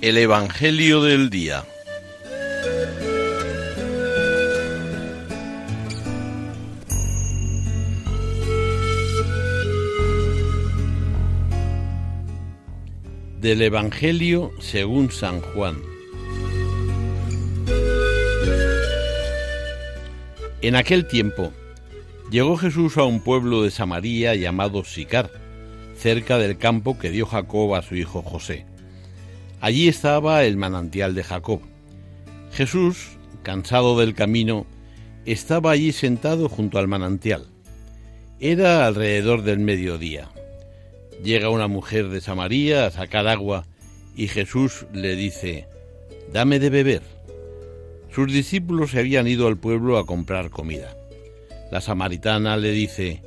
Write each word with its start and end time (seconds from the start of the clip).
El 0.00 0.18
Evangelio 0.18 1.02
del 1.02 1.30
Día. 1.30 1.64
Del 13.40 13.62
Evangelio 13.62 14.50
según 14.60 15.10
San 15.10 15.40
Juan. 15.40 15.80
En 20.60 20.76
aquel 20.76 21.06
tiempo, 21.06 21.52
llegó 22.32 22.56
Jesús 22.56 22.96
a 22.96 23.04
un 23.04 23.20
pueblo 23.20 23.62
de 23.62 23.70
Samaria 23.70 24.34
llamado 24.34 24.84
Sicar, 24.84 25.30
cerca 25.94 26.38
del 26.38 26.56
campo 26.56 26.98
que 26.98 27.10
dio 27.10 27.26
Jacob 27.26 27.74
a 27.74 27.82
su 27.82 27.94
hijo 27.94 28.22
José. 28.22 28.64
Allí 29.60 29.86
estaba 29.86 30.42
el 30.44 30.56
manantial 30.56 31.14
de 31.14 31.24
Jacob. 31.24 31.60
Jesús, 32.50 33.18
cansado 33.42 33.98
del 33.98 34.14
camino, 34.14 34.66
estaba 35.26 35.72
allí 35.72 35.92
sentado 35.92 36.48
junto 36.48 36.78
al 36.78 36.88
manantial. 36.88 37.48
Era 38.40 38.86
alrededor 38.86 39.42
del 39.42 39.58
mediodía. 39.58 40.30
Llega 41.22 41.50
una 41.50 41.68
mujer 41.68 42.08
de 42.08 42.22
Samaría 42.22 42.86
a 42.86 42.90
sacar 42.90 43.28
agua 43.28 43.66
y 44.16 44.28
Jesús 44.28 44.86
le 44.94 45.16
dice, 45.16 45.68
Dame 46.32 46.58
de 46.58 46.70
beber. 46.70 47.02
Sus 48.10 48.32
discípulos 48.32 48.92
se 48.92 49.00
habían 49.00 49.28
ido 49.28 49.46
al 49.48 49.58
pueblo 49.58 49.98
a 49.98 50.06
comprar 50.06 50.48
comida. 50.48 50.96
La 51.72 51.80
samaritana 51.80 52.56
le 52.56 52.70
dice, 52.70 53.24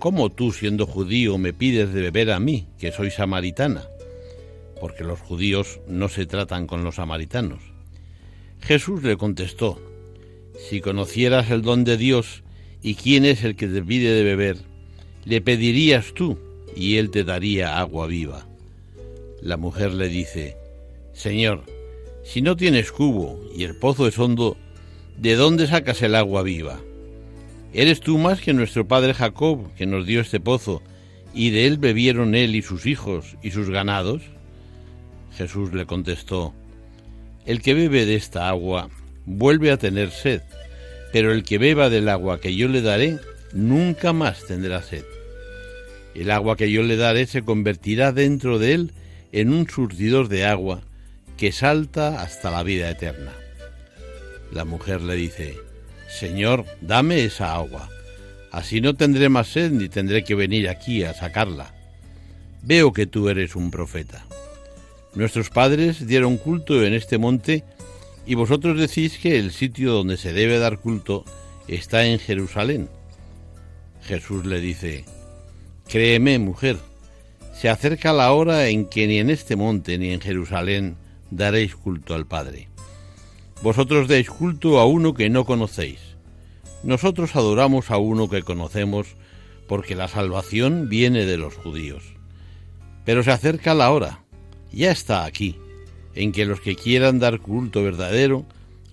¿Cómo 0.00 0.30
tú, 0.30 0.50
siendo 0.50 0.86
judío, 0.86 1.38
me 1.38 1.52
pides 1.52 1.92
de 1.92 2.00
beber 2.00 2.32
a 2.32 2.40
mí, 2.40 2.66
que 2.80 2.90
soy 2.90 3.12
samaritana? 3.12 3.86
porque 4.80 5.04
los 5.04 5.20
judíos 5.20 5.80
no 5.86 6.08
se 6.08 6.26
tratan 6.26 6.66
con 6.66 6.84
los 6.84 6.96
samaritanos. 6.96 7.60
Jesús 8.60 9.02
le 9.02 9.16
contestó, 9.16 9.80
si 10.58 10.80
conocieras 10.80 11.50
el 11.50 11.62
don 11.62 11.84
de 11.84 11.96
Dios 11.96 12.42
y 12.82 12.94
quién 12.94 13.24
es 13.24 13.44
el 13.44 13.56
que 13.56 13.68
te 13.68 13.82
pide 13.82 14.12
de 14.12 14.24
beber, 14.24 14.58
le 15.24 15.40
pedirías 15.40 16.12
tú 16.14 16.38
y 16.76 16.96
él 16.96 17.10
te 17.10 17.24
daría 17.24 17.78
agua 17.78 18.06
viva. 18.06 18.46
La 19.40 19.56
mujer 19.56 19.92
le 19.92 20.08
dice, 20.08 20.56
Señor, 21.12 21.64
si 22.24 22.42
no 22.42 22.56
tienes 22.56 22.92
cubo 22.92 23.40
y 23.54 23.64
el 23.64 23.76
pozo 23.76 24.06
es 24.06 24.18
hondo, 24.18 24.56
¿de 25.16 25.36
dónde 25.36 25.66
sacas 25.66 26.02
el 26.02 26.14
agua 26.14 26.42
viva? 26.42 26.80
¿Eres 27.72 28.00
tú 28.00 28.16
más 28.16 28.40
que 28.40 28.54
nuestro 28.54 28.88
padre 28.88 29.12
Jacob, 29.12 29.70
que 29.76 29.84
nos 29.84 30.06
dio 30.06 30.20
este 30.20 30.40
pozo, 30.40 30.82
y 31.34 31.50
de 31.50 31.66
él 31.66 31.76
bebieron 31.76 32.34
él 32.34 32.56
y 32.56 32.62
sus 32.62 32.86
hijos 32.86 33.36
y 33.42 33.50
sus 33.50 33.68
ganados? 33.68 34.22
Jesús 35.36 35.74
le 35.74 35.84
contestó, 35.84 36.54
El 37.44 37.60
que 37.60 37.74
bebe 37.74 38.06
de 38.06 38.16
esta 38.16 38.48
agua 38.48 38.88
vuelve 39.26 39.70
a 39.70 39.76
tener 39.76 40.10
sed, 40.10 40.42
pero 41.12 41.32
el 41.32 41.42
que 41.42 41.58
beba 41.58 41.90
del 41.90 42.08
agua 42.08 42.40
que 42.40 42.56
yo 42.56 42.68
le 42.68 42.80
daré 42.80 43.18
nunca 43.52 44.14
más 44.14 44.46
tendrá 44.46 44.82
sed. 44.82 45.04
El 46.14 46.30
agua 46.30 46.56
que 46.56 46.70
yo 46.70 46.82
le 46.82 46.96
daré 46.96 47.26
se 47.26 47.42
convertirá 47.42 48.12
dentro 48.12 48.58
de 48.58 48.72
él 48.72 48.92
en 49.32 49.52
un 49.52 49.68
surtidor 49.68 50.28
de 50.28 50.46
agua 50.46 50.80
que 51.36 51.52
salta 51.52 52.22
hasta 52.22 52.50
la 52.50 52.62
vida 52.62 52.90
eterna. 52.90 53.32
La 54.52 54.64
mujer 54.64 55.02
le 55.02 55.14
dice, 55.14 55.56
Señor, 56.08 56.64
dame 56.80 57.24
esa 57.24 57.54
agua, 57.54 57.88
así 58.50 58.80
no 58.80 58.94
tendré 58.94 59.28
más 59.28 59.48
sed 59.48 59.70
ni 59.70 59.88
tendré 59.88 60.24
que 60.24 60.34
venir 60.34 60.68
aquí 60.68 61.04
a 61.04 61.14
sacarla. 61.14 61.74
Veo 62.62 62.92
que 62.92 63.06
tú 63.06 63.28
eres 63.28 63.54
un 63.54 63.70
profeta. 63.70 64.24
Nuestros 65.14 65.50
padres 65.50 66.06
dieron 66.06 66.36
culto 66.36 66.84
en 66.84 66.94
este 66.94 67.18
monte 67.18 67.64
y 68.26 68.34
vosotros 68.34 68.78
decís 68.78 69.18
que 69.18 69.38
el 69.38 69.52
sitio 69.52 69.92
donde 69.92 70.16
se 70.16 70.32
debe 70.32 70.58
dar 70.58 70.78
culto 70.78 71.24
está 71.66 72.04
en 72.06 72.18
Jerusalén. 72.18 72.88
Jesús 74.02 74.44
le 74.46 74.60
dice, 74.60 75.04
Créeme, 75.88 76.38
mujer, 76.38 76.76
se 77.54 77.68
acerca 77.68 78.12
la 78.12 78.32
hora 78.32 78.68
en 78.68 78.86
que 78.86 79.06
ni 79.06 79.18
en 79.18 79.30
este 79.30 79.56
monte 79.56 79.98
ni 79.98 80.12
en 80.12 80.20
Jerusalén 80.20 80.96
daréis 81.30 81.74
culto 81.74 82.14
al 82.14 82.26
Padre. 82.26 82.68
Vosotros 83.62 84.08
deis 84.08 84.30
culto 84.30 84.78
a 84.78 84.86
uno 84.86 85.14
que 85.14 85.30
no 85.30 85.44
conocéis. 85.44 86.00
Nosotros 86.82 87.34
adoramos 87.34 87.90
a 87.90 87.98
uno 87.98 88.28
que 88.28 88.42
conocemos 88.42 89.16
porque 89.66 89.94
la 89.94 90.08
salvación 90.08 90.88
viene 90.88 91.26
de 91.26 91.36
los 91.36 91.54
judíos. 91.54 92.02
Pero 93.04 93.22
se 93.22 93.32
acerca 93.32 93.74
la 93.74 93.90
hora 93.90 94.20
ya 94.72 94.90
está 94.90 95.24
aquí, 95.24 95.56
en 96.14 96.32
que 96.32 96.44
los 96.44 96.60
que 96.60 96.76
quieran 96.76 97.18
dar 97.18 97.40
culto 97.40 97.82
verdadero 97.82 98.46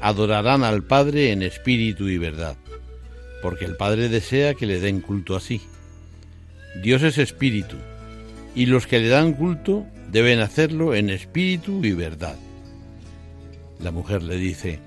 adorarán 0.00 0.64
al 0.64 0.82
Padre 0.82 1.32
en 1.32 1.42
espíritu 1.42 2.08
y 2.08 2.18
verdad, 2.18 2.56
porque 3.42 3.64
el 3.64 3.76
Padre 3.76 4.08
desea 4.08 4.54
que 4.54 4.66
le 4.66 4.80
den 4.80 5.00
culto 5.00 5.36
así. 5.36 5.60
Dios 6.82 7.02
es 7.02 7.18
espíritu, 7.18 7.76
y 8.54 8.66
los 8.66 8.86
que 8.86 8.98
le 8.98 9.08
dan 9.08 9.34
culto 9.34 9.86
deben 10.10 10.40
hacerlo 10.40 10.94
en 10.94 11.10
espíritu 11.10 11.84
y 11.84 11.92
verdad. 11.92 12.36
La 13.82 13.90
mujer 13.90 14.22
le 14.22 14.36
dice, 14.36 14.78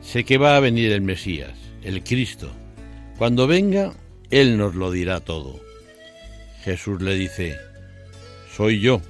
sé 0.00 0.24
que 0.24 0.38
va 0.38 0.56
a 0.56 0.60
venir 0.60 0.92
el 0.92 1.02
Mesías, 1.02 1.52
el 1.82 2.02
Cristo. 2.02 2.50
Cuando 3.18 3.46
venga, 3.46 3.92
Él 4.30 4.56
nos 4.56 4.74
lo 4.74 4.90
dirá 4.90 5.20
todo. 5.20 5.60
Jesús 6.64 7.02
le 7.02 7.14
dice, 7.14 7.56
soy 8.54 8.80
yo 8.80 9.00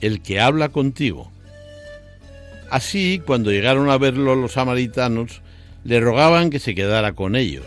el 0.00 0.22
que 0.22 0.40
habla 0.40 0.70
contigo. 0.70 1.30
Así, 2.70 3.20
cuando 3.24 3.50
llegaron 3.50 3.90
a 3.90 3.98
verlo 3.98 4.34
los 4.34 4.52
samaritanos, 4.52 5.42
le 5.84 6.00
rogaban 6.00 6.50
que 6.50 6.58
se 6.58 6.74
quedara 6.74 7.12
con 7.12 7.36
ellos, 7.36 7.66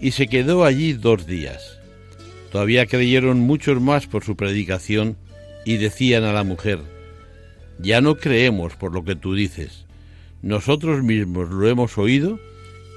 y 0.00 0.12
se 0.12 0.28
quedó 0.28 0.64
allí 0.64 0.92
dos 0.92 1.26
días. 1.26 1.78
Todavía 2.50 2.86
creyeron 2.86 3.40
muchos 3.40 3.80
más 3.80 4.06
por 4.06 4.24
su 4.24 4.36
predicación 4.36 5.16
y 5.64 5.76
decían 5.76 6.24
a 6.24 6.32
la 6.32 6.44
mujer, 6.44 6.80
ya 7.82 8.00
no 8.00 8.16
creemos 8.16 8.76
por 8.76 8.92
lo 8.92 9.04
que 9.04 9.16
tú 9.16 9.34
dices, 9.34 9.86
nosotros 10.42 11.02
mismos 11.02 11.50
lo 11.50 11.68
hemos 11.68 11.98
oído 11.98 12.38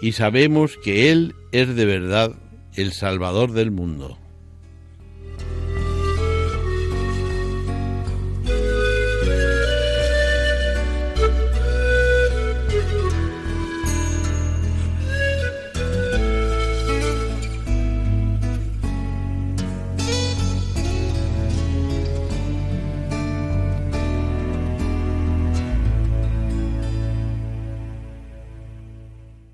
y 0.02 0.14
sabemos 0.14 0.78
que 0.84 1.12
Él 1.12 1.36
es 1.52 1.76
de 1.76 1.86
verdad 1.86 2.32
el 2.76 2.92
Salvador 2.92 3.52
del 3.52 3.72
mundo. 3.72 4.18